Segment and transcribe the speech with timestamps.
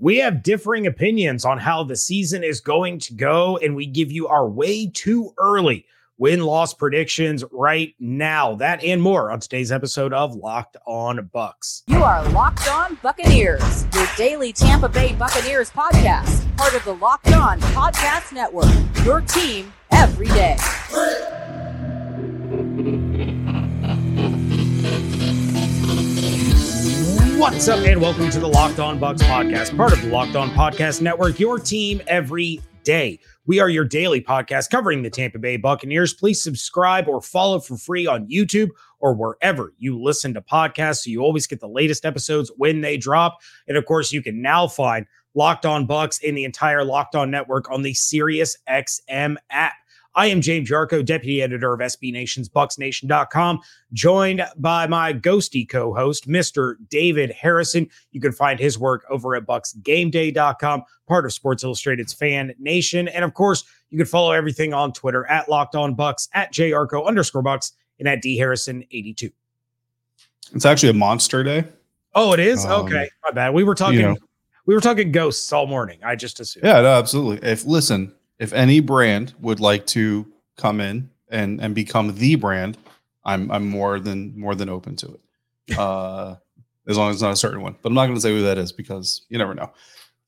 [0.00, 4.12] We have differing opinions on how the season is going to go, and we give
[4.12, 5.86] you our way too early
[6.18, 8.54] win loss predictions right now.
[8.56, 11.82] That and more on today's episode of Locked On Bucs.
[11.88, 17.32] You are Locked On Buccaneers, your daily Tampa Bay Buccaneers podcast, part of the Locked
[17.32, 18.72] On Podcast Network.
[19.04, 20.56] Your team every day.
[27.38, 30.50] What's up, and welcome to the Locked On Bucs podcast, part of the Locked On
[30.50, 33.20] Podcast Network, your team every day.
[33.46, 36.12] We are your daily podcast covering the Tampa Bay Buccaneers.
[36.12, 41.10] Please subscribe or follow for free on YouTube or wherever you listen to podcasts so
[41.10, 43.38] you always get the latest episodes when they drop.
[43.68, 47.30] And of course, you can now find Locked On Bucs in the entire Locked On
[47.30, 49.74] network on the Sirius XM app.
[50.14, 53.60] I am James Yarcho, deputy editor of SB Nation's BucsNation.com,
[53.92, 56.74] joined by my ghosty co-host, Mr.
[56.88, 57.88] David Harrison.
[58.10, 63.08] You can find his work over at BucsGameDay.com, part of Sports Illustrated's Fan Nation.
[63.08, 67.06] And of course, you can follow everything on Twitter at Locked On Bucs, at JYarcho
[67.06, 69.30] underscore Bucs, and at D Harrison 82.
[70.54, 71.64] It's actually a monster day.
[72.14, 72.64] Oh, it is?
[72.64, 73.08] Um, okay.
[73.24, 73.54] My bad.
[73.54, 74.16] We were talking you know,
[74.66, 75.98] we were talking ghosts all morning.
[76.04, 76.64] I just assumed.
[76.64, 77.48] Yeah, no, absolutely.
[77.48, 82.78] If listen, if any brand would like to come in and and become the brand,
[83.24, 85.20] I'm I'm more than more than open to it.
[85.78, 86.36] Uh,
[86.88, 87.76] as long as it's not a certain one.
[87.82, 89.70] But I'm not going to say who that is because you never know.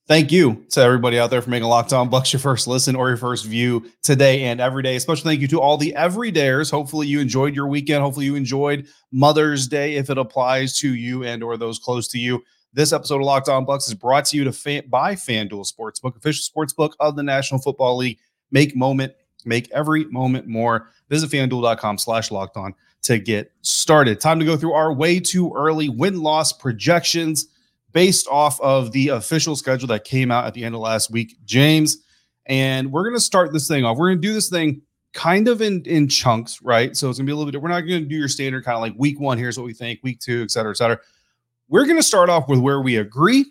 [0.07, 3.07] Thank you to everybody out there for making Locked On Bucs your first listen or
[3.07, 4.99] your first view today and every day.
[4.99, 6.69] Special thank you to all the everydayers.
[6.69, 8.01] Hopefully you enjoyed your weekend.
[8.03, 12.19] Hopefully you enjoyed Mother's Day if it applies to you and or those close to
[12.19, 12.43] you.
[12.73, 16.15] This episode of Locked On Bucs is brought to you to fan, by FanDuel Sportsbook,
[16.15, 18.17] official sportsbook of the National Football League.
[18.51, 20.87] Make moment, make every moment more.
[21.09, 24.21] Visit fanduel.com slash locked on to get started.
[24.21, 27.47] Time to go through our way too early win loss projections
[27.91, 31.35] based off of the official schedule that came out at the end of last week,
[31.43, 31.97] James.
[32.45, 33.97] And we're going to start this thing off.
[33.97, 36.95] We're going to do this thing kind of in in chunks, right?
[36.95, 38.63] So it's going to be a little bit, we're not going to do your standard
[38.63, 41.01] kind of like week one, here's what we think, week two, et cetera, et cetera
[41.71, 43.45] we're going to start off with where we agree.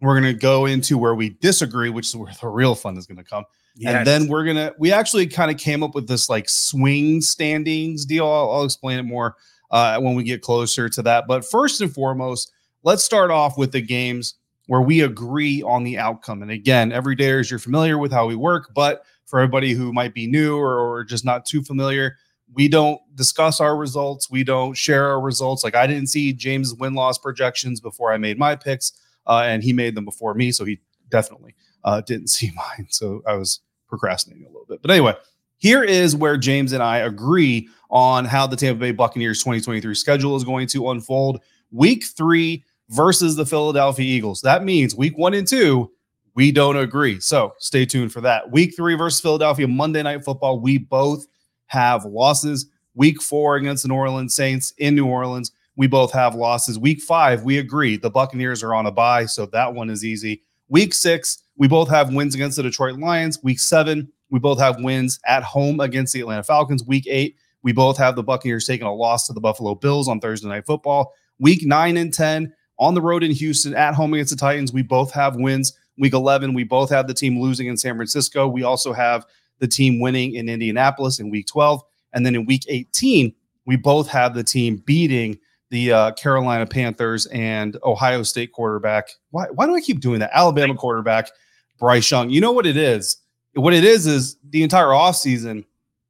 [0.00, 3.06] We're going to go into where we disagree, which is where the real fun is
[3.06, 3.44] going to come.
[3.74, 3.94] Yes.
[3.94, 7.20] And then we're going to, we actually kind of came up with this like swing
[7.20, 8.24] standings deal.
[8.24, 9.34] I'll, I'll explain it more
[9.70, 11.26] uh, when we get closer to that.
[11.26, 12.52] But first and foremost,
[12.84, 16.42] let's start off with the games where we agree on the outcome.
[16.42, 19.92] And again, every day as you're familiar with how we work, but for everybody who
[19.92, 22.16] might be new or, or just not too familiar,
[22.54, 24.30] we don't discuss our results.
[24.30, 25.62] We don't share our results.
[25.62, 28.92] Like I didn't see James' win loss projections before I made my picks,
[29.26, 32.86] uh, and he made them before me, so he definitely uh, didn't see mine.
[32.90, 34.82] So I was procrastinating a little bit.
[34.82, 35.14] But anyway,
[35.58, 40.36] here is where James and I agree on how the Tampa Bay Buccaneers 2023 schedule
[40.36, 41.40] is going to unfold.
[41.72, 44.40] Week three versus the Philadelphia Eagles.
[44.42, 45.90] That means week one and two,
[46.34, 47.20] we don't agree.
[47.20, 48.50] So stay tuned for that.
[48.50, 50.60] Week three versus Philadelphia, Monday Night Football.
[50.60, 51.26] We both
[51.70, 52.66] have losses.
[52.94, 56.78] Week four against the New Orleans Saints in New Orleans, we both have losses.
[56.78, 57.96] Week five, we agree.
[57.96, 60.42] The Buccaneers are on a bye, so that one is easy.
[60.68, 63.38] Week six, we both have wins against the Detroit Lions.
[63.42, 66.84] Week seven, we both have wins at home against the Atlanta Falcons.
[66.84, 70.20] Week eight, we both have the Buccaneers taking a loss to the Buffalo Bills on
[70.20, 71.14] Thursday Night Football.
[71.38, 74.82] Week nine and 10, on the road in Houston, at home against the Titans, we
[74.82, 75.74] both have wins.
[75.98, 78.48] Week 11, we both have the team losing in San Francisco.
[78.48, 79.26] We also have
[79.60, 81.82] the team winning in Indianapolis in week 12.
[82.12, 83.32] And then in week 18,
[83.66, 85.38] we both have the team beating
[85.70, 89.10] the uh, Carolina Panthers and Ohio State quarterback.
[89.30, 90.30] Why, why do I keep doing that?
[90.34, 91.30] Alabama quarterback,
[91.78, 92.30] Bryce Young.
[92.30, 93.18] You know what it is?
[93.54, 95.64] What it is is the entire offseason,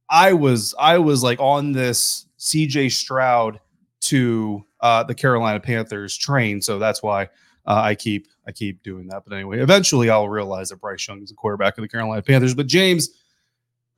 [0.08, 3.60] I was I was like on this CJ Stroud
[4.02, 6.60] to uh, the Carolina Panthers train.
[6.60, 7.24] So that's why
[7.66, 9.22] uh, I keep I keep doing that.
[9.24, 12.54] But anyway, eventually I'll realize that Bryce Young is a quarterback of the Carolina Panthers.
[12.54, 13.10] But James,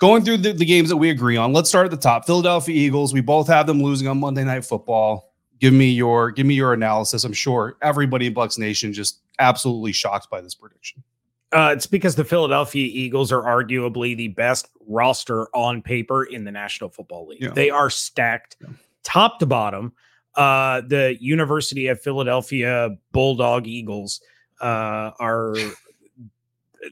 [0.02, 2.26] going through the, the, games that we agree on, let's start at the top.
[2.26, 3.14] Philadelphia Eagles.
[3.14, 5.32] We both have them losing on Monday Night Football.
[5.60, 7.22] Give me your give me your analysis.
[7.22, 11.04] I'm sure everybody in Bucs Nation just absolutely shocked by this prediction.
[11.52, 16.50] Uh, it's because the Philadelphia Eagles are arguably the best roster on paper in the
[16.50, 17.42] National Football League.
[17.42, 17.50] Yeah.
[17.50, 18.70] They are stacked yeah.
[19.04, 19.92] top to bottom.
[20.34, 24.20] Uh, the University of Philadelphia Bulldog Eagles
[24.60, 25.54] uh, are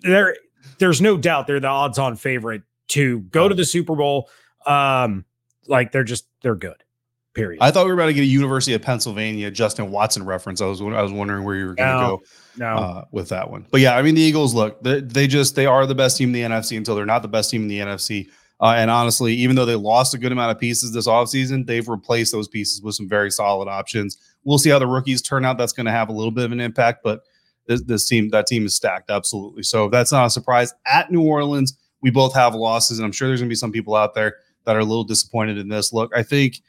[0.02, 0.36] there.
[0.78, 4.28] There's no doubt they're the odds-on favorite to go to the Super Bowl.
[4.66, 5.24] Um,
[5.66, 6.84] like they're just they're good.
[7.32, 7.62] Period.
[7.62, 10.60] I thought we were about to get a University of Pennsylvania Justin Watson reference.
[10.60, 12.22] I was I was wondering where you were going to no, go
[12.58, 12.74] no.
[12.74, 13.66] Uh, with that one.
[13.70, 16.30] But yeah, I mean the Eagles look they, they just they are the best team
[16.30, 18.28] in the NFC until they're not the best team in the NFC.
[18.60, 21.88] Uh, and honestly, even though they lost a good amount of pieces this offseason, they've
[21.88, 24.18] replaced those pieces with some very solid options.
[24.44, 25.56] We'll see how the rookies turn out.
[25.56, 27.20] That's going to have a little bit of an impact, but
[27.66, 29.62] this, this team that team is stacked absolutely.
[29.62, 30.74] So that's not a surprise.
[30.84, 33.72] At New Orleans, we both have losses, and I'm sure there's going to be some
[33.72, 35.92] people out there that are a little disappointed in this.
[35.92, 36.60] Look, I think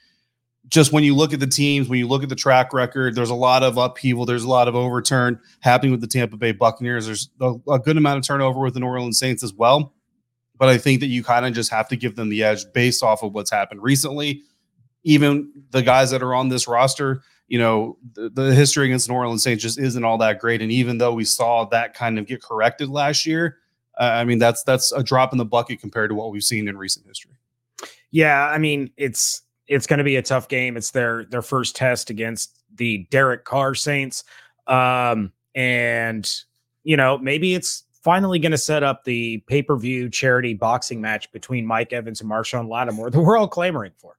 [0.68, 3.30] just when you look at the teams, when you look at the track record, there's
[3.30, 7.06] a lot of upheaval, there's a lot of overturn happening with the Tampa Bay Buccaneers.
[7.06, 9.94] There's a, a good amount of turnover with the New Orleans Saints as well.
[10.58, 13.02] But I think that you kind of just have to give them the edge based
[13.02, 14.44] off of what's happened recently.
[15.04, 19.16] Even the guys that are on this roster, you know, the, the history against New
[19.16, 20.62] Orleans Saints just isn't all that great.
[20.62, 23.58] And even though we saw that kind of get corrected last year,
[24.06, 26.78] I mean, that's that's a drop in the bucket compared to what we've seen in
[26.78, 27.34] recent history.
[28.12, 30.76] Yeah, I mean, it's it's going to be a tough game.
[30.76, 34.24] It's their their first test against the Derek Carr Saints,
[34.68, 36.30] um, and
[36.84, 41.00] you know maybe it's finally going to set up the pay per view charity boxing
[41.00, 44.18] match between Mike Evans and Marshon Lattimore that we're all clamoring for.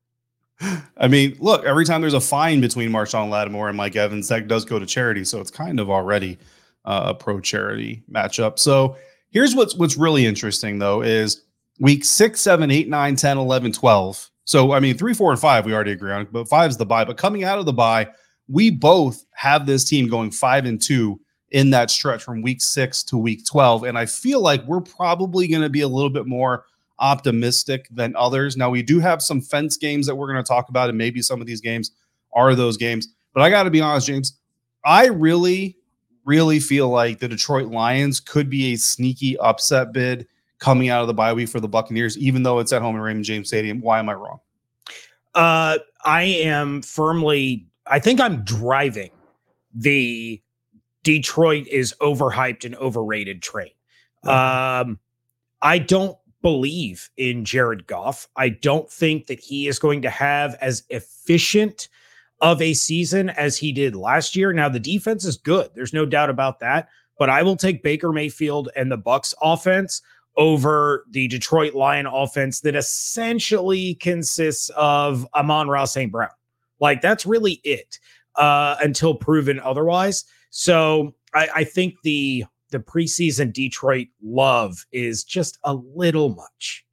[0.97, 4.47] I mean, look, every time there's a fine between Marshon Lattimore and Mike Evans, that
[4.47, 6.39] does go to charity, so it's kind of already
[6.85, 8.59] uh, a pro charity matchup.
[8.59, 8.97] So
[9.33, 11.43] here's what's what's really interesting though is
[11.81, 15.65] week six, seven, eight, nine, 10, 11, 12 so, I mean, three, four, and five,
[15.65, 17.05] we already agree on, but five is the bye.
[17.05, 18.09] But coming out of the bye,
[18.49, 21.21] we both have this team going five and two
[21.53, 23.85] in that stretch from week six to week 12.
[23.85, 26.65] And I feel like we're probably going to be a little bit more
[26.99, 28.57] optimistic than others.
[28.57, 31.23] Now, we do have some fence games that we're going to talk about, and maybe
[31.23, 31.93] some of these games
[32.35, 33.09] are those games.
[33.35, 34.39] But I got to be honest, James,
[34.85, 35.77] I really,
[36.25, 40.27] really feel like the Detroit Lions could be a sneaky upset bid
[40.59, 43.03] coming out of the bye week for the Buccaneers, even though it's at home in
[43.03, 43.81] Raymond James Stadium.
[43.81, 44.39] Why am I wrong?
[45.35, 49.11] Uh, I am firmly, I think I'm driving
[49.75, 50.41] the
[51.03, 53.71] Detroit is overhyped and overrated train.
[54.25, 55.01] Um,
[55.61, 58.29] I don't believe in Jared Goff.
[58.37, 61.89] I don't think that he is going to have as efficient
[62.43, 64.53] of a season as he did last year.
[64.53, 65.71] Now the defense is good.
[65.75, 70.03] There's no doubt about that, but I will take Baker Mayfield and the Bucs offense
[70.37, 76.11] over the Detroit Lion offense that essentially consists of Amon-Ra St.
[76.11, 76.31] Brown.
[76.81, 77.99] Like that's really it
[78.37, 80.25] uh, until proven otherwise.
[80.51, 86.85] So I, I think the the preseason Detroit love is just a little much.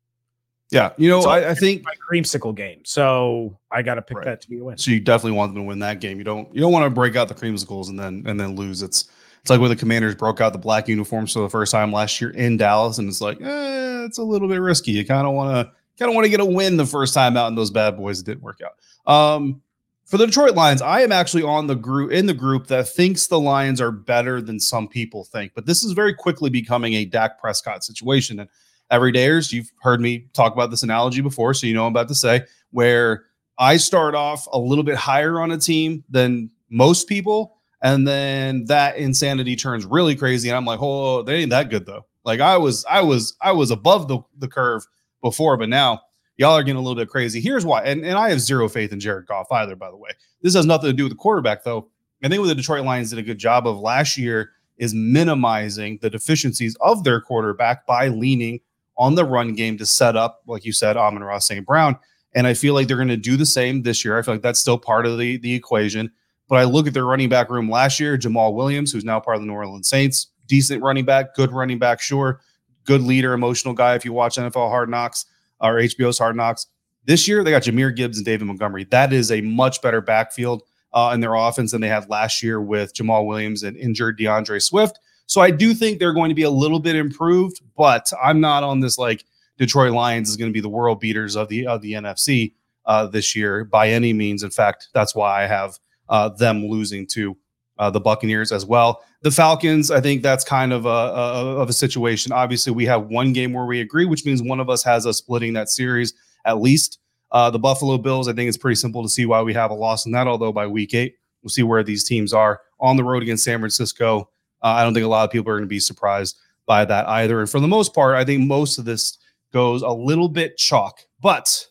[0.71, 2.81] Yeah, you know, I, I, think my creamsicle game.
[2.85, 4.25] So I got to pick right.
[4.25, 4.77] that to be a win.
[4.77, 6.19] So you definitely want them to win that game.
[6.19, 8.83] You don't you don't want to break out the creamsicles and then and then lose.
[8.83, 9.09] It's
[9.41, 12.21] it's like when the Commanders broke out the black uniforms for the first time last
[12.21, 14.91] year in Dallas, and it's like, eh, it's a little bit risky.
[14.91, 17.35] You kind of want to kind of want to get a win the first time
[17.35, 19.11] out, and those bad boys didn't work out.
[19.11, 19.61] Um,
[20.05, 23.27] for the Detroit Lions, I am actually on the group in the group that thinks
[23.27, 27.05] the Lions are better than some people think, but this is very quickly becoming a
[27.05, 28.39] Dak Prescott situation.
[28.39, 28.49] And
[28.91, 32.15] everydayers, you've heard me talk about this analogy before, so you know I'm about to
[32.15, 33.25] say where
[33.57, 38.65] I start off a little bit higher on a team than most people and then
[38.65, 42.05] that insanity turns really crazy and i'm like oh they ain't that good though.
[42.25, 44.85] Like i was i was i was above the, the curve
[45.21, 46.01] before but now
[46.37, 47.41] y'all are getting a little bit crazy.
[47.41, 50.11] Here's why and, and i have zero faith in jared goff either by the way.
[50.41, 51.89] This has nothing to do with the quarterback though.
[52.23, 55.99] I think what the detroit lions did a good job of last year is minimizing
[56.01, 58.59] the deficiencies of their quarterback by leaning
[58.99, 61.97] on the run game to set up like you said amon-ra st brown
[62.35, 64.43] and i feel like they're going to do the same this year i feel like
[64.43, 66.11] that's still part of the the equation
[66.49, 69.35] but I look at their running back room last year, Jamaal Williams, who's now part
[69.35, 72.41] of the New Orleans Saints, decent running back, good running back, sure,
[72.85, 73.93] good leader, emotional guy.
[73.93, 75.25] If you watch NFL Hard Knocks
[75.61, 76.65] or HBO's Hard Knocks,
[77.05, 78.85] this year they got Jahmyr Gibbs and David Montgomery.
[78.85, 82.59] That is a much better backfield uh, in their offense than they had last year
[82.59, 84.99] with Jamaal Williams and injured D'Andre Swift.
[85.29, 88.63] So I do think they're going to be a little bit improved, but I'm not
[88.63, 89.25] on this like
[89.59, 92.53] Detroit Lions is going to be the world beaters of the of the NFC
[92.87, 94.41] uh, this year by any means.
[94.41, 95.77] In fact, that's why I have
[96.09, 97.37] uh, them losing to
[97.77, 99.03] uh, the Buccaneers as well.
[99.21, 102.31] The Falcons, I think that's kind of a, a, of a situation.
[102.31, 105.17] Obviously, we have one game where we agree, which means one of us has us
[105.17, 106.97] splitting that series at least.
[107.31, 109.75] Uh, the Buffalo Bills, I think it's pretty simple to see why we have a
[109.75, 110.25] loss in that.
[110.25, 113.59] Although by week eight, we'll see where these teams are on the road against San
[113.59, 114.27] Francisco.
[114.61, 117.07] Uh, I don't think a lot of people are going to be surprised by that
[117.07, 117.39] either.
[117.39, 119.17] And for the most part, I think most of this
[119.51, 120.99] goes a little bit chalk.
[121.21, 121.65] But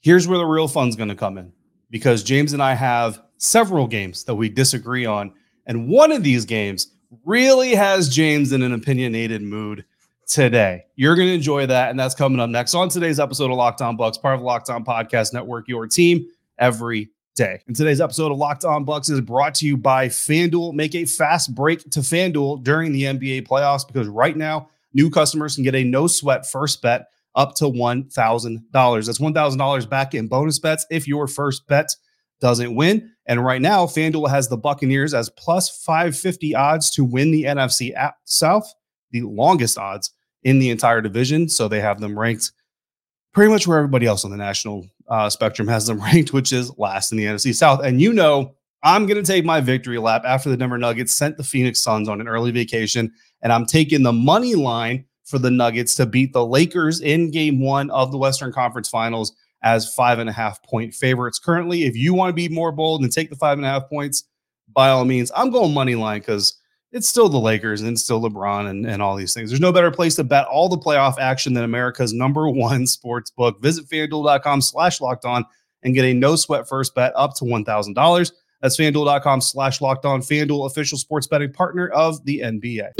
[0.00, 1.52] here's where the real fun's going to come in
[1.90, 5.32] because James and I have several games that we disagree on.
[5.66, 6.94] And one of these games
[7.24, 9.84] really has James in an opinionated mood
[10.26, 10.84] today.
[10.94, 11.90] You're going to enjoy that.
[11.90, 14.70] And that's coming up next on today's episode of Locked On Bucs, part of Locked
[14.70, 16.26] On Podcast Network, your team
[16.58, 17.10] every
[17.40, 17.62] day.
[17.66, 20.74] And today's episode of Locked On Bucs is brought to you by FanDuel.
[20.74, 25.54] Make a fast break to FanDuel during the NBA playoffs because right now, new customers
[25.54, 29.06] can get a no sweat first bet up to $1,000.
[29.06, 31.88] That's $1,000 back in bonus bets if your first bet
[32.42, 33.10] doesn't win.
[33.24, 37.92] And right now, FanDuel has the Buccaneers as plus 550 odds to win the NFC
[38.26, 38.70] South,
[39.12, 40.10] the longest odds
[40.42, 41.48] in the entire division.
[41.48, 42.52] So they have them ranked
[43.32, 46.76] pretty much where everybody else on the national uh, spectrum has them ranked, which is
[46.78, 47.80] last in the NFC South.
[47.84, 51.36] And you know, I'm going to take my victory lap after the Denver Nuggets sent
[51.36, 53.12] the Phoenix Suns on an early vacation.
[53.42, 57.60] And I'm taking the money line for the Nuggets to beat the Lakers in game
[57.60, 61.84] one of the Western Conference Finals as five and a half point favorites currently.
[61.84, 64.24] If you want to be more bold and take the five and a half points,
[64.72, 66.56] by all means, I'm going money line because
[66.92, 69.50] it's still the Lakers and still LeBron and, and all these things.
[69.50, 73.30] There's no better place to bet all the playoff action than America's number one sports
[73.30, 73.60] book.
[73.62, 75.44] Visit fanduel.com slash locked on
[75.82, 78.32] and get a no sweat first bet up to $1,000.
[78.60, 80.20] That's fanduel.com slash locked on.
[80.20, 82.90] Fanduel, official sports betting partner of the NBA.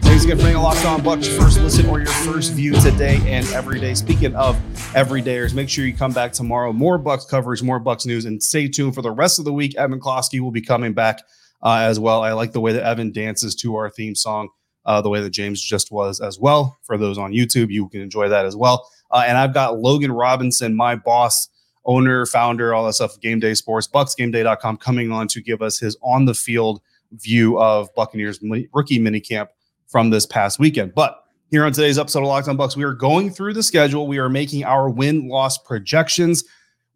[0.00, 3.22] Thanks again for being a Locked On Bucs first listen or your first view today
[3.24, 3.94] and every day.
[3.94, 4.60] Speaking of
[4.92, 6.72] everydayers, make sure you come back tomorrow.
[6.72, 9.76] More Bucs coverage, more Bucs news, and stay tuned for the rest of the week.
[9.76, 11.22] Evan Klosky will be coming back
[11.62, 12.22] uh, as well.
[12.22, 14.48] I like the way that Evan dances to our theme song,
[14.86, 16.78] uh, the way that James just was as well.
[16.82, 18.88] For those on YouTube, you can enjoy that as well.
[19.10, 21.48] Uh, and I've got Logan Robinson, my boss,
[21.84, 25.96] owner, founder, all that stuff, Game Day Sports, BucsGameDay.com, coming on to give us his
[26.02, 26.80] on the field
[27.12, 28.40] view of Buccaneers
[28.72, 29.48] rookie minicamp
[29.86, 30.94] from this past weekend.
[30.94, 34.06] But here on today's episode of Locked On Bucs, we are going through the schedule.
[34.06, 36.44] We are making our win loss projections.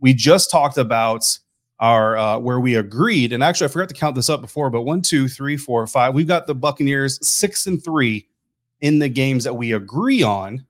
[0.00, 1.38] We just talked about
[1.78, 4.82] our uh, where we agreed, and actually I forgot to count this up before, but
[4.82, 6.14] one, two, three, four, five.
[6.14, 8.28] We've got the Buccaneers six and three
[8.80, 10.66] in the games that we agree on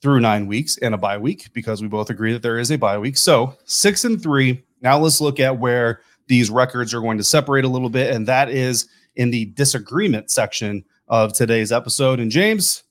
[0.00, 2.78] through nine weeks and a bye week because we both agree that there is a
[2.78, 3.16] bye week.
[3.16, 4.62] So six and three.
[4.80, 8.26] Now let's look at where these records are going to separate a little bit, and
[8.28, 12.20] that is in the disagreement section of today's episode.
[12.20, 12.84] And James,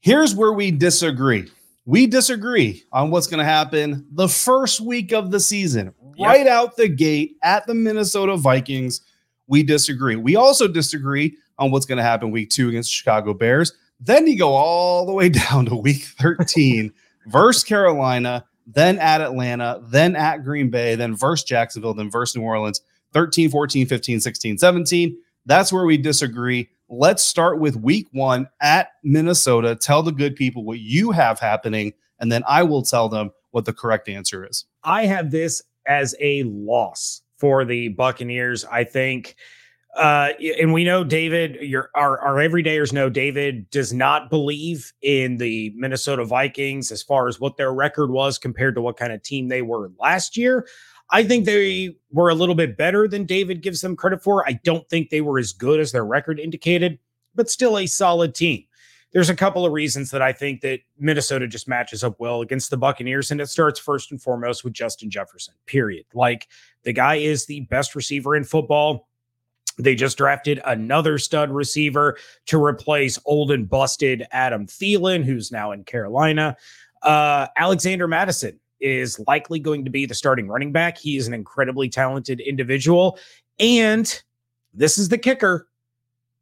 [0.00, 1.50] here's where we disagree.
[1.86, 6.28] We disagree on what's going to happen the first week of the season, yep.
[6.28, 9.00] right out the gate at the Minnesota Vikings.
[9.46, 10.16] We disagree.
[10.16, 13.72] We also disagree on what's going to happen week two against Chicago Bears.
[13.98, 16.92] Then you go all the way down to week 13
[17.26, 22.42] versus Carolina, then at Atlanta, then at Green Bay, then versus Jacksonville, then versus New
[22.42, 22.80] Orleans,
[23.12, 25.18] 13, 14, 15, 16, 17.
[25.46, 26.68] That's where we disagree.
[26.92, 29.76] Let's start with week one at Minnesota.
[29.76, 33.64] Tell the good people what you have happening, and then I will tell them what
[33.64, 34.64] the correct answer is.
[34.82, 38.64] I have this as a loss for the Buccaneers.
[38.64, 39.36] I think
[39.96, 40.30] uh,
[40.60, 45.72] and we know David, your our, our everydayers know David does not believe in the
[45.76, 49.48] Minnesota Vikings as far as what their record was compared to what kind of team
[49.48, 50.66] they were last year.
[51.10, 54.46] I think they were a little bit better than David gives them credit for.
[54.48, 56.98] I don't think they were as good as their record indicated,
[57.34, 58.64] but still a solid team.
[59.12, 62.70] There's a couple of reasons that I think that Minnesota just matches up well against
[62.70, 66.06] the Buccaneers, and it starts first and foremost with Justin Jefferson, period.
[66.14, 66.46] Like
[66.84, 69.08] the guy is the best receiver in football
[69.78, 75.72] they just drafted another stud receiver to replace old and busted Adam Thielen, who's now
[75.72, 76.56] in Carolina.
[77.02, 80.98] Uh, Alexander Mattison is likely going to be the starting running back.
[80.98, 83.18] He is an incredibly talented individual.
[83.58, 84.22] And
[84.72, 85.68] this is the kicker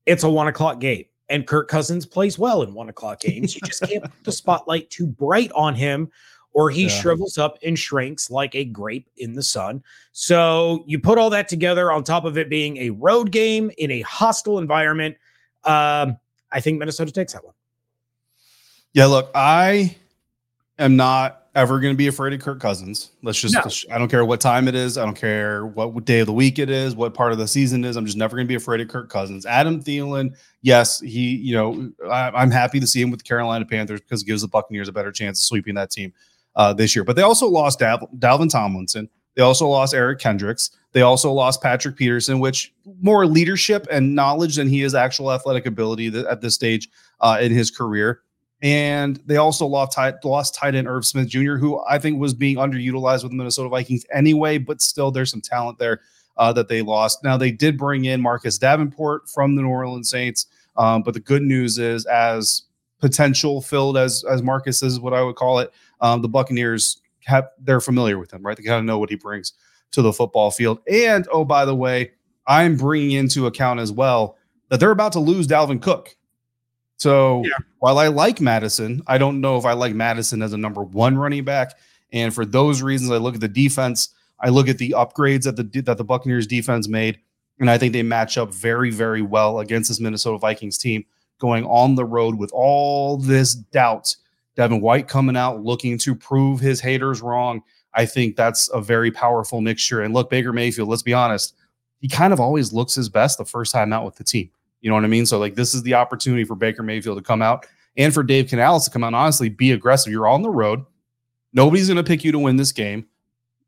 [0.09, 1.04] it's a one o'clock game.
[1.28, 3.54] And Kirk Cousins plays well in one o'clock games.
[3.54, 6.11] You just can't put the spotlight too bright on him
[6.54, 6.88] or he yeah.
[6.88, 9.83] shrivels up and shrinks like a grape in the sun.
[10.12, 13.90] So you put all that together on top of it being a road game in
[13.90, 15.16] a hostile environment.
[15.64, 16.16] Um,
[16.50, 17.54] I think Minnesota takes that one.
[18.95, 19.95] Yeah, look, I
[20.78, 23.11] am not ever going to be afraid of Kirk Cousins.
[23.23, 23.95] Let's just, no.
[23.95, 24.97] I don't care what time it is.
[24.99, 27.85] I don't care what day of the week it is, what part of the season
[27.85, 27.97] is.
[27.97, 29.47] I'm just never going to be afraid of Kirk Cousins.
[29.47, 33.64] Adam Thielen, yes, he, you know, I, am happy to see him with the Carolina
[33.64, 36.12] Panthers because it gives the Buccaneers a better chance of sweeping that team
[36.57, 37.05] uh, this year.
[37.05, 39.09] But they also lost Dal- Dalvin Tomlinson.
[39.35, 40.71] They also lost Eric Kendricks.
[40.93, 45.67] They also lost Patrick Peterson, which more leadership and knowledge than he is actual athletic
[45.67, 46.88] ability at this stage
[47.21, 48.23] uh, in his career.
[48.61, 52.35] And they also lost tight, lost tight end Irv Smith Jr., who I think was
[52.35, 56.00] being underutilized with the Minnesota Vikings anyway, but still there's some talent there
[56.37, 57.23] uh, that they lost.
[57.23, 60.47] Now they did bring in Marcus Davenport from the New Orleans Saints,
[60.77, 62.62] um, but the good news is as
[63.00, 65.73] potential filled as as Marcus is what I would call it.
[66.00, 68.57] Um, the Buccaneers have they're familiar with him, right?
[68.57, 69.53] They kind of know what he brings
[69.93, 70.81] to the football field.
[70.91, 72.12] And oh, by the way,
[72.47, 74.37] I'm bringing into account as well
[74.69, 76.17] that they're about to lose Dalvin Cook.
[76.97, 77.57] So yeah.
[77.80, 81.16] While I like Mattison, I don't know if I like Mattison as a number one
[81.16, 81.78] running back.
[82.12, 84.08] And for those reasons, I look at the defense.
[84.40, 87.18] I look at the upgrades that the that the Buccaneers defense made,
[87.58, 91.04] and I think they match up very, very well against this Minnesota Vikings team
[91.38, 94.14] going on the road with all this doubt
[94.56, 97.62] Devin White coming out looking to prove his haters wrong.
[97.94, 100.02] I think that's a very powerful mixture.
[100.02, 101.54] And look, Baker Mayfield, let's be honest,
[102.00, 104.50] he kind of always looks his best the first time out with the team.
[104.80, 105.26] You know what I mean?
[105.26, 107.66] So, like, this is the opportunity for Baker Mayfield to come out
[107.97, 110.12] and for Dave Canales to come out honestly be aggressive.
[110.12, 110.85] You're on the road.
[111.52, 113.06] Nobody's going to pick you to win this game.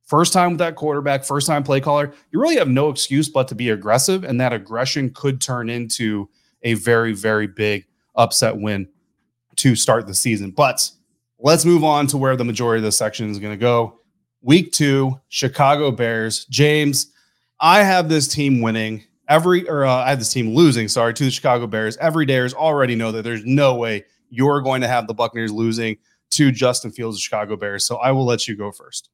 [0.04, 2.12] First time with that quarterback, first time play caller.
[2.30, 4.24] You really have no excuse but to be aggressive.
[4.24, 6.28] And that aggression could turn into
[6.62, 7.86] a very, very big
[8.16, 8.88] upset win
[9.56, 10.50] to start the season.
[10.50, 10.90] But
[11.38, 14.00] let's move on to where the majority of this section is going to go.
[14.42, 16.44] Week two, Chicago Bears.
[16.46, 17.12] James,
[17.60, 21.24] I have this team winning every, or uh, I have this team losing, sorry, to
[21.24, 21.96] the Chicago Bears.
[21.98, 25.96] Everydayers already know that there's no way you're going to have the Buccaneers losing
[26.30, 27.84] to Justin Fields, the Chicago Bears.
[27.84, 29.08] So I will let you go first.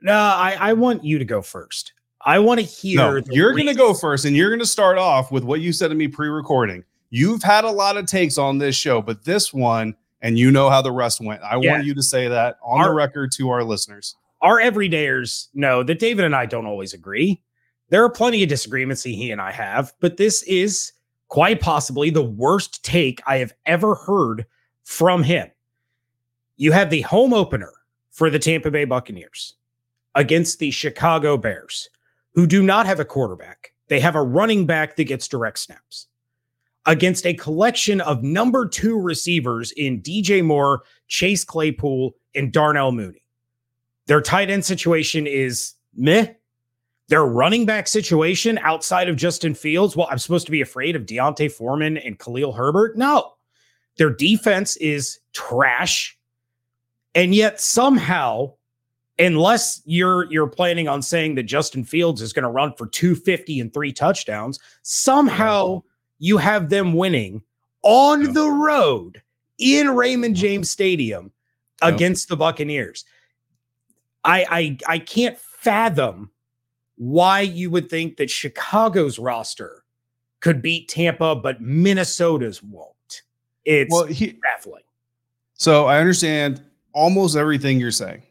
[0.00, 1.92] No, I, I want you to go first.
[2.20, 2.98] I want to hear.
[2.98, 5.72] No, you're going to go first, and you're going to start off with what you
[5.72, 6.82] said to me pre-recording.
[7.10, 10.68] You've had a lot of takes on this show, but this one, and you know
[10.68, 11.40] how the rest went.
[11.42, 11.72] I yeah.
[11.72, 14.16] want you to say that on our, the record to our listeners.
[14.42, 17.40] Our everydayers know that David and I don't always agree.
[17.88, 20.92] There are plenty of disagreements he and I have, but this is
[21.28, 24.46] quite possibly the worst take I have ever heard
[24.84, 25.50] from him.
[26.56, 27.72] You have the home opener
[28.10, 29.54] for the Tampa Bay Buccaneers
[30.14, 31.90] against the Chicago Bears,
[32.34, 33.72] who do not have a quarterback.
[33.88, 36.08] They have a running back that gets direct snaps
[36.86, 43.24] against a collection of number two receivers in DJ Moore, Chase Claypool, and Darnell Mooney.
[44.06, 46.28] Their tight end situation is meh.
[47.08, 51.06] Their running back situation outside of Justin Fields, well, I'm supposed to be afraid of
[51.06, 52.98] D'Onta Foreman and Khalil Herbert.
[52.98, 53.34] No,
[53.96, 56.18] their defense is trash.
[57.14, 58.54] And yet somehow,
[59.18, 63.60] unless you're you're planning on saying that Justin Fields is going to run for 250
[63.60, 65.82] and three touchdowns, somehow
[66.18, 67.42] you have them winning
[67.82, 69.22] on the road
[69.58, 71.30] in Raymond James Stadium
[71.82, 73.04] against the Buccaneers.
[74.24, 76.30] I, I I can't fathom
[76.96, 79.84] why you would think that Chicago's roster
[80.40, 83.22] could beat Tampa, but Minnesota's won't.
[83.64, 84.82] It's well, he, baffling.
[85.54, 88.22] So I understand almost everything you're saying.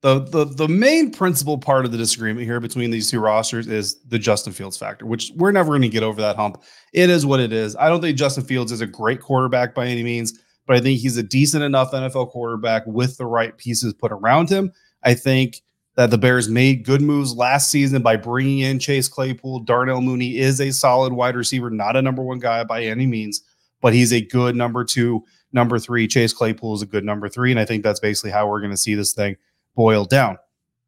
[0.00, 4.00] The, the the main principal part of the disagreement here between these two rosters is
[4.04, 6.62] the Justin Fields factor, which we're never going to get over that hump.
[6.92, 7.74] It is what it is.
[7.74, 11.00] I don't think Justin Fields is a great quarterback by any means, but I think
[11.00, 14.72] he's a decent enough NFL quarterback with the right pieces put around him.
[15.02, 15.62] I think
[15.98, 19.58] that the Bears made good moves last season by bringing in Chase Claypool.
[19.64, 23.42] Darnell Mooney is a solid wide receiver, not a number one guy by any means,
[23.80, 26.06] but he's a good number two, number three.
[26.06, 27.50] Chase Claypool is a good number three.
[27.50, 29.36] And I think that's basically how we're going to see this thing
[29.74, 30.38] boil down.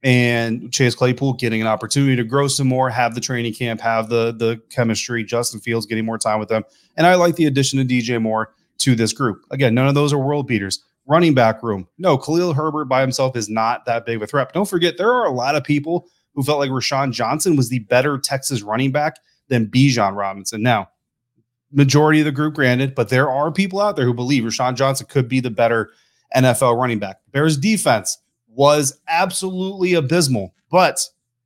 [0.05, 4.11] And Chase Claypool getting an opportunity to grow some more, have the training camp, have
[4.11, 5.25] the the chemistry.
[5.25, 6.63] Justin Fields getting more time with them,
[6.97, 9.43] and I like the addition of DJ Moore to this group.
[9.51, 10.85] Again, none of those are world beaters.
[11.11, 12.17] Running back room, no.
[12.17, 14.53] Khalil Herbert by himself is not that big of a threat.
[14.53, 17.81] Don't forget, there are a lot of people who felt like Roschon Johnson was the
[17.81, 19.17] better Texas running back
[19.49, 20.63] than Bijan Robinson.
[20.63, 20.89] Now,
[21.73, 25.09] majority of the group, granted, but there are people out there who believe Roschon Johnson
[25.11, 25.91] could be the better
[26.37, 27.17] NFL running back.
[27.33, 31.05] Bears defense was absolutely abysmal, but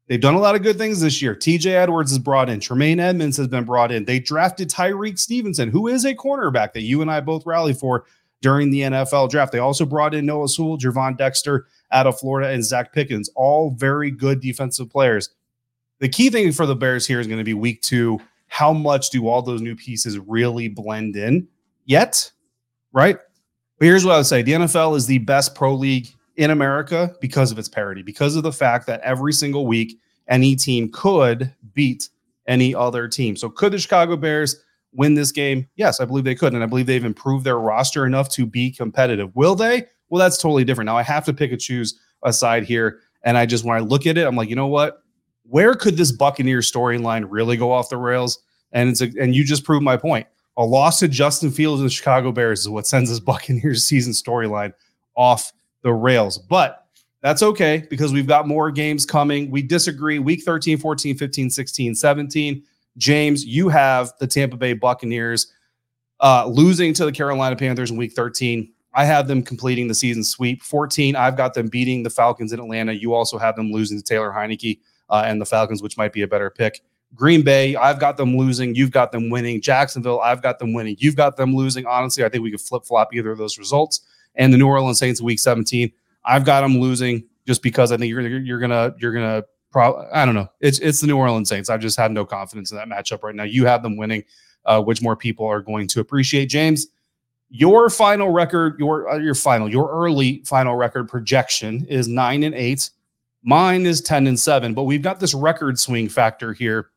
[0.09, 1.35] they've done a lot of good things this year.
[1.35, 4.05] TJ Edwards is brought in, Tremaine Edmunds has been brought in.
[4.05, 8.05] They drafted Tyrique Stevenson, who is a cornerback that you and I both rally for
[8.45, 9.53] during the NFL draft.
[9.53, 13.71] They also brought in Noah Sewell, Gervon Dexter out of Florida, and Zacch Pickens, all
[13.71, 15.31] very good defensive players.
[16.01, 18.21] The key thing for the Bears here is going to be week two.
[18.49, 21.49] How much do all those new pieces really blend in
[21.87, 22.31] yet?
[22.93, 23.17] Right?
[23.79, 27.17] But here's what I would say the NFL is the best pro league in America
[27.23, 31.51] because of its parity, because of the fact that every single week any team could
[31.73, 32.11] beat
[32.47, 33.37] any other team.
[33.37, 34.63] So could the Chicago Bears
[34.95, 35.69] win this game?
[35.77, 36.55] Yes, I believe they could.
[36.55, 39.35] And I believe they've improved their roster enough to be competitive.
[39.35, 39.87] Will they?
[40.09, 40.87] Well, that's totally different.
[40.87, 43.01] Now I have to pick and choose a side here.
[43.23, 45.03] And I just, when I look at it, I'm like, you know what?
[45.45, 48.39] Where could this Buccaneers storyline really go off the rails?
[48.73, 50.27] And it's a, and you just proved my point.
[50.57, 54.13] A loss to Justin Fields and the Chicago Bears is what sends this Buccaneers season
[54.13, 54.73] storyline
[55.17, 55.53] off
[55.83, 56.39] the rails.
[56.39, 56.87] But
[57.21, 59.51] that's okay because we've got more games coming.
[59.51, 60.19] We disagree.
[60.19, 62.63] Week 13, 14, 15, 16, 17.
[62.97, 65.53] James, you have the Tampa Bay Buccaneers
[66.21, 68.73] uh, losing to the Carolina Panthers in week 13.
[68.95, 70.63] I have them completing the season sweep.
[70.63, 72.93] 14, I've got them beating the Falcons in Atlanta.
[72.93, 74.79] You also have them losing to Taylor Heinicke
[75.11, 76.81] uh, and the Falcons, which might be a better pick.
[77.15, 78.75] Green Bay, I've got them losing.
[78.75, 79.61] You've got them winning.
[79.61, 80.97] Jacksonville, I've got them winning.
[80.99, 81.87] You've got them losing.
[81.87, 84.01] Honestly, I think we could flip flop either of those results
[84.35, 85.93] and the New Orleans Saints in week 17.
[86.25, 89.45] I've got them losing just because I think you're you're gonna you're gonna
[89.81, 90.49] I don't know.
[90.61, 91.71] It's it's the New Orleans Saints.
[91.71, 93.45] I just had no confidence in that matchup right now.
[93.45, 94.25] You have them winning,
[94.67, 96.47] uh, which more people are going to appreciate.
[96.47, 96.87] James,
[97.51, 102.55] Your final record, your uh, your final, your early final record projection is nine and
[102.55, 102.91] eight.
[103.43, 104.75] Mine is ten and seven.
[104.75, 106.91] But we've got this record swing factor here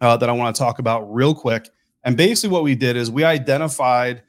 [0.00, 1.70] uh, that I want to talk about real quick.
[2.04, 4.22] And basically, what we did is we identified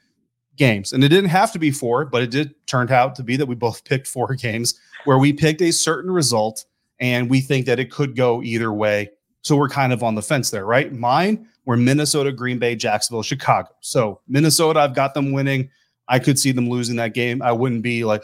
[0.56, 3.36] games, and it didn't have to be four, but it did turned out to be
[3.36, 6.64] that we both picked four games where we picked a certain result,
[7.00, 9.10] and we think that it could go either way.
[9.42, 10.92] So we're kind of on the fence there, right?
[10.92, 13.68] Mine were Minnesota, Green Bay, Jacksonville, Chicago.
[13.80, 15.70] So Minnesota, I've got them winning.
[16.08, 17.42] I could see them losing that game.
[17.42, 18.22] I wouldn't be like,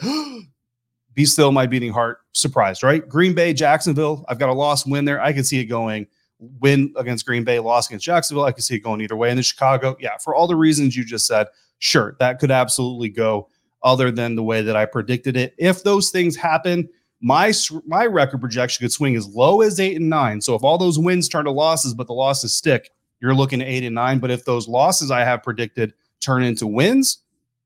[1.13, 3.07] be still my beating heart surprised, right?
[3.07, 5.21] Green Bay, Jacksonville, I've got a loss win there.
[5.21, 6.07] I could see it going
[6.39, 8.45] win against Green Bay, loss against Jacksonville.
[8.45, 9.29] I could see it going either way.
[9.29, 11.47] And then Chicago, yeah, for all the reasons you just said,
[11.79, 13.49] sure, that could absolutely go
[13.83, 15.53] other than the way that I predicted it.
[15.57, 16.89] If those things happen,
[17.25, 17.51] my
[17.87, 20.39] my record projection could swing as low as eight and nine.
[20.41, 23.67] So if all those wins turn to losses, but the losses stick, you're looking at
[23.67, 24.19] eight and nine.
[24.19, 27.17] But if those losses I have predicted turn into wins,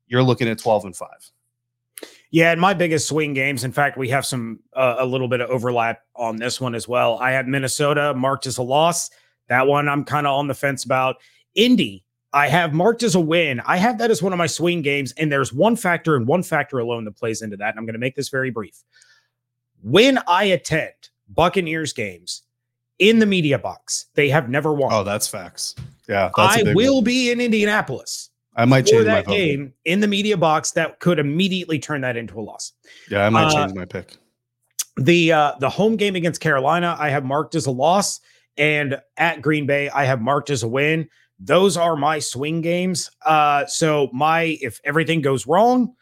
[0.07, 1.31] you're looking at 12 and five.
[2.31, 3.65] Yeah, and my biggest swing games.
[3.65, 6.87] In fact, we have some uh, a little bit of overlap on this one as
[6.87, 7.19] well.
[7.19, 9.09] I have Minnesota marked as a loss.
[9.49, 11.17] That one I'm kind of on the fence about.
[11.55, 13.59] Indy, I have marked as a win.
[13.65, 16.43] I have that as one of my swing games, and there's one factor and one
[16.43, 17.71] factor alone that plays into that.
[17.71, 18.85] And I'm going to make this very brief.
[19.81, 20.93] When I attend
[21.29, 22.43] Buccaneers games
[22.99, 24.91] in the media box, they have never won.
[24.91, 25.75] Oh, that's facts.
[26.07, 27.03] Yeah, I will one.
[27.03, 28.29] be in Indianapolis.
[28.55, 32.39] I might change that game in the media box that could immediately turn that into
[32.39, 32.73] a loss.
[33.09, 34.17] Yeah, I might uh, change my pick.
[34.97, 38.19] The uh, the home game against Carolina, I have marked as a loss,
[38.57, 41.07] and at Green Bay, I have marked as a win.
[41.39, 43.09] Those are my swing games.
[43.25, 45.95] Uh, so my if everything goes wrong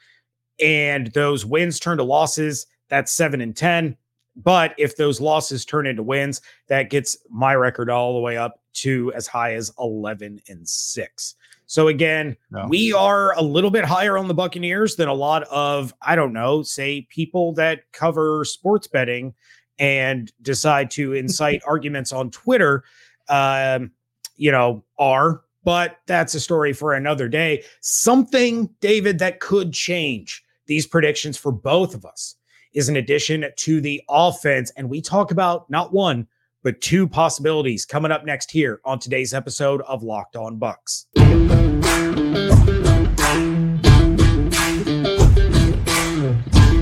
[0.59, 3.97] and those wins turn to losses, that's seven and ten.
[4.35, 8.61] But if those losses turn into wins, that gets my record all the way up
[8.73, 11.35] to as high as eleven and six.
[11.67, 12.65] So again, no.
[12.67, 16.31] we are a little bit higher on the Buccaneers than a lot of, I don't
[16.31, 19.33] know, say people that cover sports betting
[19.77, 22.85] and decide to incite arguments on Twitter,
[23.27, 23.91] um,
[24.37, 25.41] you know, are.
[25.65, 27.65] But that's a story for another day.
[27.81, 32.35] Something, David, that could change these predictions for both of us
[32.77, 34.71] is an addition to the offense.
[34.77, 36.27] And we talk about not one,
[36.61, 41.07] but two possibilities coming up next here on today's episode of Locked On Bucs.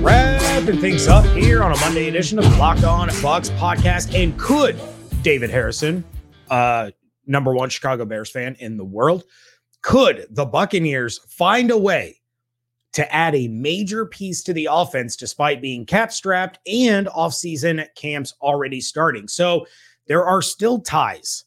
[0.03, 4.13] Wrapping things up here on a Monday edition of Locked On Bucs podcast.
[4.21, 4.77] And could
[5.21, 6.03] David Harrison,
[6.49, 6.91] uh,
[7.25, 9.23] number one Chicago Bears fan in the world,
[9.81, 12.17] could the Buccaneers find a way
[12.95, 18.33] to add a major piece to the offense despite being cap strapped and offseason camps
[18.41, 19.27] already starting.
[19.27, 19.67] So
[20.07, 21.43] there are still ties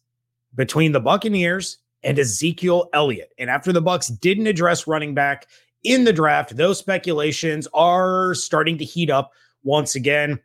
[0.55, 3.33] between the Buccaneers and Ezekiel Elliott.
[3.39, 5.47] And after the Bucs didn't address running back
[5.85, 9.33] in the draft, those speculations are starting to heat up
[9.63, 10.39] once again.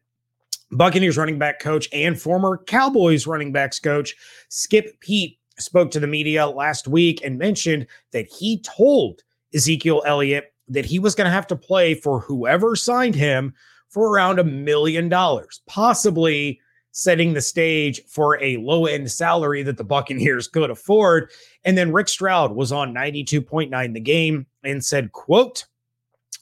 [0.72, 4.16] Buccaneers running back coach and former Cowboys running backs coach
[4.48, 9.22] Skip Peete spoke to the media last week and mentioned that he told
[9.54, 13.54] Ezekiel Elliott that he was going to have to play for whoever signed him
[13.90, 16.60] for around a million dollars, possibly
[16.92, 21.30] setting the stage for a low end salary that the Buccaneers could afford.
[21.64, 25.66] And then Rick Stroud was on 92.9 the game and said, quote,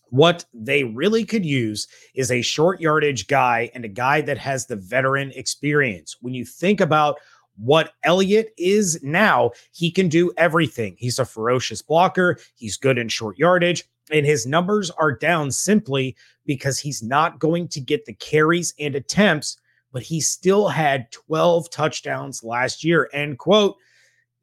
[0.10, 4.66] what they really could use is a short yardage guy and a guy that has
[4.66, 6.18] the veteran experience.
[6.20, 7.18] When you think about
[7.58, 10.96] what Elliott is now, he can do everything.
[10.98, 16.16] He's a ferocious blocker, he's good in short yardage, and his numbers are down simply
[16.46, 19.58] because he's not going to get the carries and attempts,
[19.92, 23.10] but he still had 12 touchdowns last year.
[23.14, 23.78] End quote.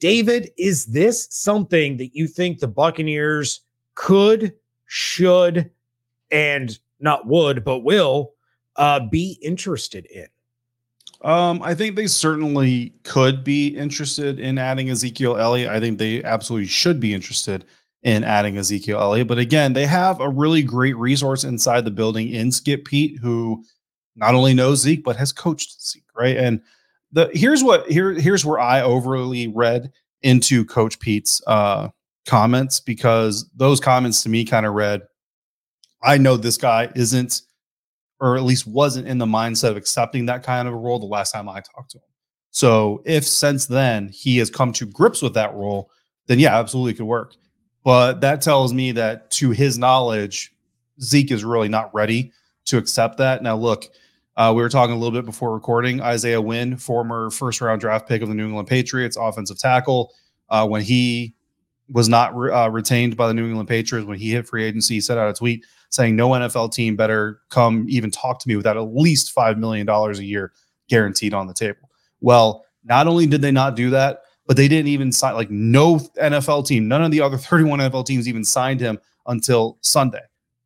[0.00, 3.62] David, is this something that you think the Buccaneers
[3.94, 4.54] could,
[4.86, 5.70] should,
[6.30, 8.34] and not would, but will
[8.76, 10.26] uh, be interested in?
[11.22, 15.70] Um, I think they certainly could be interested in adding Ezekiel Elliott.
[15.70, 17.64] I think they absolutely should be interested
[18.02, 19.28] in adding Ezekiel Elliott.
[19.28, 23.64] But again, they have a really great resource inside the building in Skip Peete, who
[24.16, 26.36] not only knows Zeke but has coached Zeke, right?
[26.36, 26.60] And
[27.12, 31.88] the here's what here here's where I overly read into Coach Peete's uh,
[32.26, 35.02] comments because those comments to me kind of read,
[36.02, 37.42] I know this guy isn't,
[38.20, 41.06] or at least wasn't in the mindset of accepting that kind of a role the
[41.06, 42.02] last time I talked to him.
[42.50, 45.90] So if since then he has come to grips with that role,
[46.26, 47.34] then yeah, absolutely could work.
[47.88, 50.52] But that tells me that to his knowledge,
[51.00, 52.32] Zeke is really not ready
[52.66, 53.42] to accept that.
[53.42, 53.86] Now, look,
[54.36, 56.02] uh, we were talking a little bit before recording.
[56.02, 60.12] Isaiah Wynn, former first round draft pick of the New England Patriots, offensive tackle.
[60.50, 61.34] Uh, when he
[61.88, 64.96] was not re- uh, retained by the New England Patriots when he hit free agency.
[64.96, 68.56] He sent out a tweet saying no NFL team better come even talk to me
[68.56, 70.52] without at least five million dollars a year
[70.90, 71.88] guaranteed on the table.
[72.20, 75.98] Well, not only did they not do that, but they didn't even sign like no
[76.20, 80.22] NFL team, none of the other 31 NFL teams even signed him until Sunday.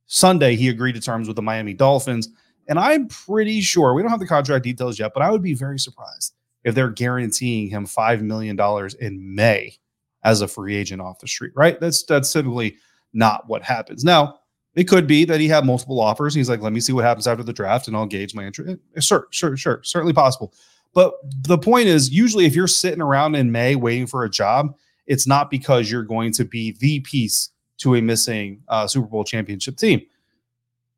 [0.06, 2.28] Sunday, he agreed to terms with the Miami Dolphins.
[2.68, 5.54] And I'm pretty sure we don't have the contract details yet, but I would be
[5.54, 8.56] very surprised if they're guaranteeing him $5 million
[9.00, 9.76] in May
[10.22, 11.80] as a free agent off the street, right?
[11.80, 12.76] That's that's typically
[13.12, 14.04] not what happens.
[14.04, 14.38] Now,
[14.76, 16.34] it could be that he had multiple offers.
[16.34, 18.78] He's like, let me see what happens after the draft and I'll gauge my interest.
[18.96, 19.80] Eh, sure, sure, sure.
[19.82, 20.54] Certainly possible.
[20.94, 24.74] But the point is, usually if you're sitting around in May waiting for a job,
[25.06, 29.24] it's not because you're going to be the piece to a missing uh, Super Bowl
[29.24, 30.02] championship team.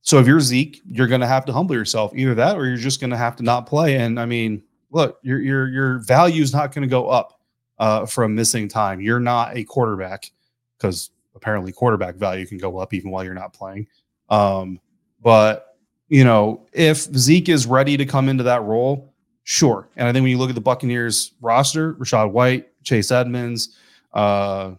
[0.02, 2.76] So if you're Zeke, you're going to have to humble yourself, either that or you're
[2.76, 3.96] just going to have to not play.
[3.96, 7.40] And I mean, look, your your your value is not going to go up
[7.78, 9.00] uh, from missing time.
[9.00, 10.30] You're not a quarterback
[10.76, 13.86] because apparently quarterback value can go up even while you're not playing.
[14.28, 14.78] Um,
[15.22, 15.78] but
[16.08, 19.13] you know, if Zeke is ready to come into that role,
[19.44, 19.88] sure.
[19.96, 23.76] And I think when you look at the Buccaneers roster, Rachaad White, Chase Edmonds,
[24.12, 24.72] uh,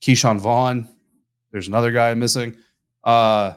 [0.00, 0.88] Ke'Shawn Vaughn,
[1.52, 2.56] there's another guy missing.
[3.04, 3.54] Uh,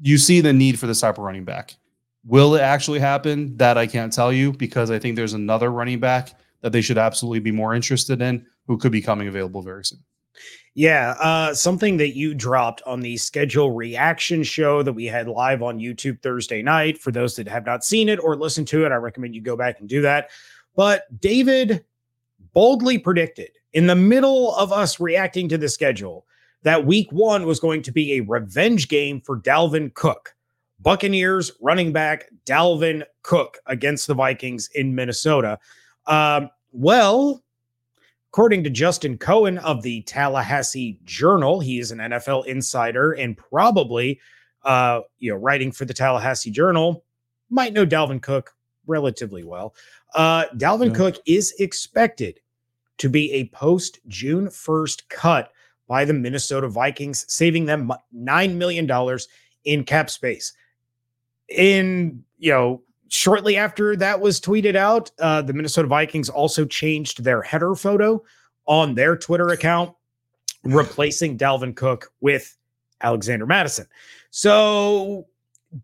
[0.00, 1.76] you see the need for this type of running back.
[2.24, 3.56] Will it actually happen?
[3.56, 6.98] That I can't tell you because I think there's another running back that they should
[6.98, 10.00] absolutely be more interested in who could be coming available very soon.
[10.78, 15.60] Yeah, uh, something that you dropped on the schedule reaction show that we had live
[15.60, 16.98] on YouTube Thursday night.
[16.98, 19.56] For those that have not seen it or listened to it, I recommend you go
[19.56, 20.30] back and do that.
[20.76, 21.84] But David
[22.52, 26.26] boldly predicted in the middle of us reacting to the schedule
[26.62, 30.32] that week one was going to be a revenge game for Dalvin Cook.
[30.78, 35.58] Buccaneers running back Dalvin Cook against the Vikings in Minnesota.
[36.06, 37.42] Um, well,
[38.32, 44.20] according to Justin Cohen of the Tallahassee Journal, he is an NFL insider and probably,
[44.64, 47.04] uh, you know, writing for the Tallahassee Journal,
[47.48, 48.54] might know Dalvin Cook
[48.86, 49.74] relatively well.
[50.14, 50.94] Uh, Dalvin yeah.
[50.94, 52.40] Cook is expected
[52.98, 55.52] to be a post June 1st cut
[55.86, 59.18] by the Minnesota Vikings, saving them $9 million
[59.64, 60.52] in cap space.
[61.48, 67.24] In, you know, shortly after that was tweeted out, uh, the Minnesota Vikings also changed
[67.24, 68.22] their header photo
[68.66, 69.94] on their Twitter account,
[70.62, 72.56] replacing Dalvin Cook with
[73.00, 73.86] Alexander Mattison.
[74.30, 75.26] So,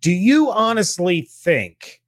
[0.01, 2.03] do you honestly think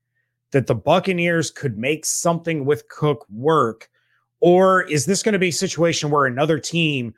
[0.50, 3.90] that the Buccaneers could make something with Cook work?
[4.40, 7.14] Or is this going to be a situation where another team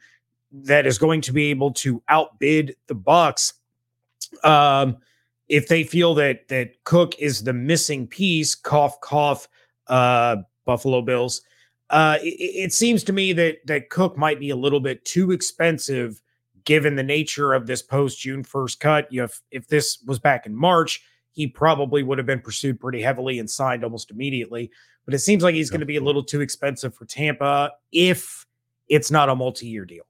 [0.53, 3.55] that is going to be able to outbid the Bucs
[4.45, 4.97] um,
[5.49, 8.55] if they feel that that Cook is the missing piece.
[8.55, 9.49] Cough, cough.
[9.87, 10.37] Uh,
[10.69, 11.41] Buffalo Bills.
[11.91, 12.27] Uh, it,
[12.67, 16.21] it seems to me that that Cook might be a little bit too expensive
[16.65, 19.11] given the nature of this post June first cut.
[19.11, 22.79] You know, if if this was back in March, he probably would have been pursued
[22.79, 24.71] pretty heavily and signed almost immediately.
[25.07, 28.45] But it seems like he's going to be a little too expensive for Tampa if
[28.89, 30.08] it's not a multi-year deal.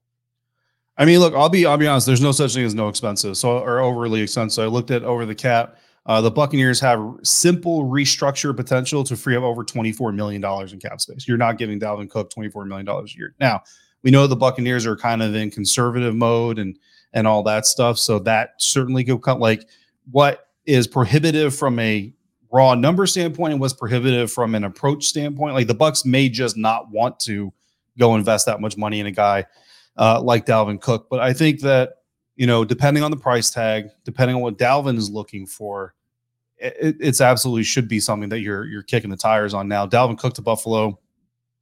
[0.99, 2.05] I mean, look, I'll be I'll be honest.
[2.05, 4.55] There's no such thing as no expenses, so or overly expensive.
[4.55, 5.77] So I looked at over the cap.
[6.05, 10.99] Uh, the Buccaneers have simple restructure potential to free up over $24 million in cap
[10.99, 11.27] space.
[11.27, 13.35] You're not giving Dalvin Cook $24 million a year.
[13.39, 13.61] Now,
[14.01, 16.77] we know the Buccaneers are kind of in conservative mode and
[17.13, 17.97] and all that stuff.
[17.97, 19.67] So that certainly could come like
[20.11, 22.13] what is prohibitive from a
[22.51, 25.53] raw number standpoint and was prohibitive from an approach standpoint.
[25.53, 27.53] Like the Bucs may just not want to
[27.97, 29.45] go invest that much money in a guy
[29.99, 31.07] uh, like Dalvin Cook.
[31.09, 31.97] But I think that,
[32.37, 35.93] you know, depending on the price tag, depending on what Dalvin is looking for,
[36.57, 39.85] it, it's absolutely should be something that you're you're kicking the tires on now.
[39.85, 40.97] Dalvin Cook to Buffalo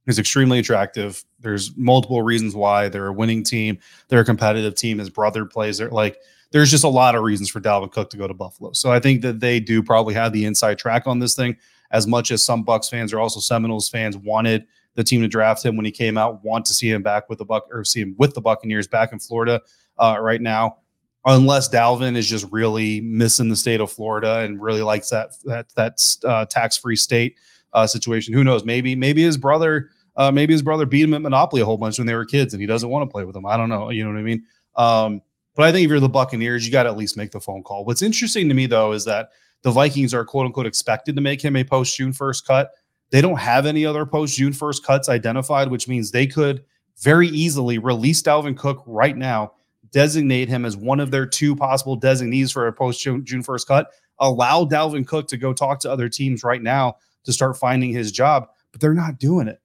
[0.06, 1.22] is extremely attractive.
[1.40, 3.78] There's multiple reasons why they're a winning team.
[4.08, 4.98] They're a competitive team.
[4.98, 5.90] His brother plays there.
[5.90, 6.18] Like
[6.52, 8.72] there's just a lot of reasons for Dalvin Cook to go to Buffalo.
[8.72, 11.56] So I think that they do probably have the inside track on this thing.
[11.90, 15.64] As much as some Bucs fans or also Seminoles fans wanted the team to draft
[15.64, 18.00] him when he came out, want to see him back with the Buck or see
[18.00, 19.60] him with the Buccaneers back in Florida
[19.98, 20.78] uh, right now.
[21.24, 25.68] Unless Dalvin is just really missing the state of Florida and really likes that that
[25.74, 27.36] that uh, tax free state
[27.72, 28.64] uh, situation, who knows?
[28.64, 31.98] Maybe maybe his brother uh, maybe his brother beat him at Monopoly a whole bunch
[31.98, 33.46] when they were kids, and he doesn't want to play with them.
[33.46, 33.90] I don't know.
[33.90, 34.44] You know what I mean?
[34.74, 35.22] Um,
[35.54, 37.62] but I think if you're the Buccaneers, you got to at least make the phone
[37.62, 37.84] call.
[37.84, 39.30] What's interesting to me though is that
[39.62, 42.70] the Vikings are quote unquote expected to make him a post June first cut.
[43.10, 46.64] They don't have any other post June 1st cuts identified, which means they could
[47.00, 49.52] very easily release Dalvin Cook right now,
[49.92, 53.90] designate him as one of their two possible designees for a post June 1st cut,
[54.18, 58.12] allow Dalvin Cook to go talk to other teams right now to start finding his
[58.12, 59.60] job, but they're not doing it.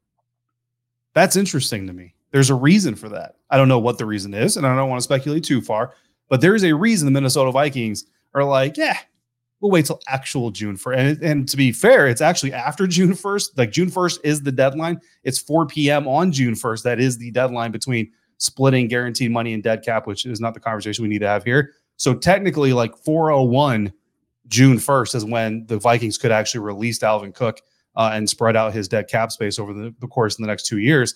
[1.13, 3.35] That's interesting to me There's a reason for that.
[3.49, 5.93] I don't know what the reason is, and I don't want to speculate too far,
[6.29, 8.97] but there is a reason the Minnesota Vikings are like, yeah,
[9.63, 10.97] we'll wait till actual June 1st.
[10.97, 13.57] And, and to be fair, it's actually after June 1st.
[13.57, 14.99] Like June 1st is the deadline.
[15.23, 16.07] It's 4 p.m.
[16.07, 16.83] on June 1st.
[16.83, 20.59] That is the deadline between splitting guaranteed money and dead cap, which is not the
[20.59, 21.71] conversation we need to have here.
[21.95, 23.93] So technically, like 401
[24.49, 27.61] June 1st is when the Vikings could actually release Alvin Cook
[27.95, 30.65] uh, and spread out his dead cap space over the, the course of the next
[30.65, 31.15] two years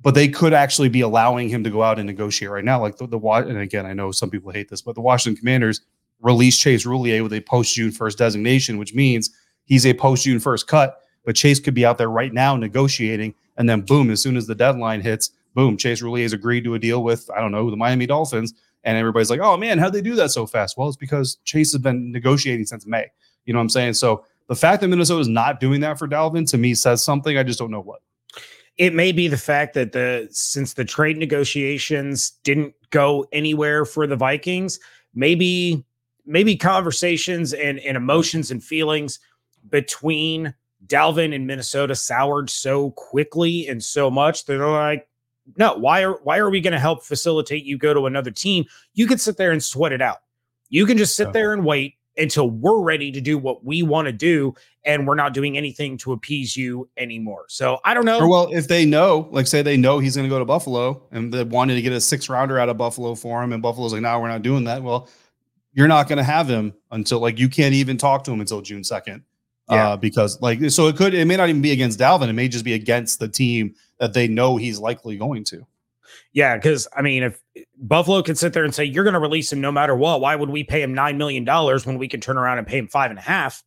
[0.00, 2.80] but they could actually be allowing him to go out and negotiate right now.
[2.80, 5.80] Like the, the and again, I know some people hate this, but the Washington Commanders
[6.20, 9.30] released Chase Roullier with a post June 1st designation, which means
[9.64, 11.00] he's a post June 1st cut.
[11.24, 14.46] But Chase could be out there right now negotiating, and then boom, as soon as
[14.46, 17.70] the deadline hits, boom, Chase Roullier has agreed to a deal with I don't know
[17.70, 18.54] the Miami Dolphins,
[18.84, 20.78] and everybody's like, oh man, how'd they do that so fast?
[20.78, 23.06] Well, it's because Chase has been negotiating since May.
[23.44, 23.94] You know what I'm saying?
[23.94, 27.36] So the fact that Minnesota is not doing that for Dalvin to me says something.
[27.36, 28.00] I just don't know what
[28.78, 34.06] it may be the fact that the since the trade negotiations didn't go anywhere for
[34.06, 34.78] the Vikings,
[35.14, 35.84] maybe
[36.28, 39.18] maybe conversations and, and emotions and feelings
[39.70, 40.54] between
[40.86, 45.08] Dalvin and Minnesota soured so quickly and so much that they're like,
[45.56, 48.66] no, why are why are we going to help facilitate you go to another team?
[48.92, 50.18] You can sit there and sweat it out.
[50.68, 51.32] You can just sit uh-huh.
[51.32, 55.14] there and wait until we're ready to do what we want to do and we're
[55.14, 57.44] not doing anything to appease you anymore.
[57.48, 58.20] So I don't know.
[58.20, 61.02] Or well, if they know, like say they know he's going to go to Buffalo
[61.12, 63.92] and they wanted to get a six rounder out of Buffalo for him, and Buffalo's
[63.92, 64.82] like, no, we're not doing that.
[64.82, 65.08] Well,
[65.78, 68.60] you're not going to have him until like you can't even talk to him until
[68.60, 69.22] June 2nd.
[69.70, 69.90] Yeah.
[69.90, 72.48] Uh, because like so it could it may not even be against Dalvin, it may
[72.48, 75.64] just be against the team that they know he's likely going to.
[76.32, 77.40] Yeah, because I mean, if
[77.76, 80.34] Buffalo can sit there and say you're going to release him no matter what, why
[80.34, 82.88] would we pay him nine million dollars when we can turn around and pay him
[82.88, 83.62] five and a half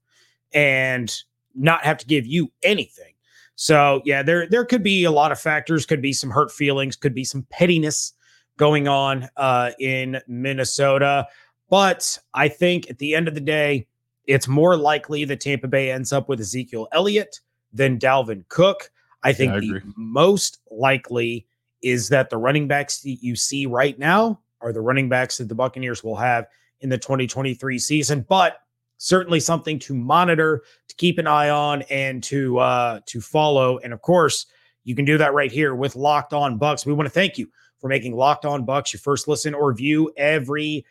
[0.52, 1.16] and
[1.56, 3.14] not have to give you anything?
[3.56, 5.86] So yeah, there there could be a lot of factors.
[5.86, 6.98] Could be some hurt feelings.
[6.98, 8.14] Could be some pettiness
[8.58, 11.28] going on uh, in Minnesota.
[11.72, 13.88] But I think at the end of the day,
[14.28, 17.40] it's more likely that Tampa Bay ends up with Ezekiel Elliott
[17.74, 18.92] than Dalvin Cook.
[19.24, 21.48] I think yeah, I the most likely
[21.82, 25.48] is that the running backs that you see right now are the running backs that
[25.48, 26.46] the Buccaneers will have
[26.82, 28.58] in the 2023 season, but
[28.98, 33.78] certainly something to monitor, to keep an eye on, and to uh, to follow.
[33.78, 34.46] And of course,
[34.84, 36.86] you can do that right here with Locked On Bucs.
[36.86, 37.48] We want to thank you
[37.80, 40.86] for making Locked On Bucs your first listen or view every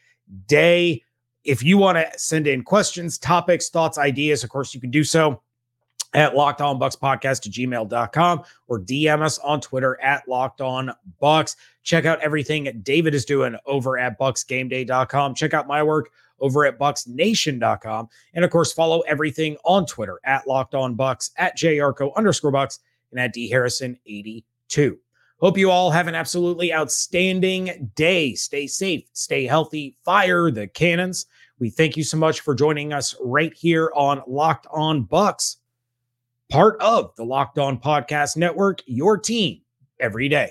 [0.46, 1.02] day.
[1.44, 5.04] If you want to send in questions, topics, thoughts, ideas, of course, you can do
[5.04, 5.40] so
[6.12, 11.56] at Locked On Bucs Podcast gmail.com or DM us on Twitter at Locked On Bucs.
[11.82, 15.34] Check out everything David is doing over at BucsGameDay.com.
[15.34, 18.08] Check out my work over at bucsnation.com.
[18.34, 22.80] And of course, follow everything on Twitter at Locked On Bucs, at JYarcho underscore Bucs,
[23.10, 24.96] and at D Harrison82.
[25.40, 28.34] Hope you all have an absolutely outstanding day.
[28.34, 31.24] Stay safe, stay healthy, fire the cannons.
[31.58, 35.56] We thank you so much for joining us right here on Locked On Bucs,
[36.50, 39.62] part of the Locked On Podcast Network, your team
[39.98, 40.50] every day.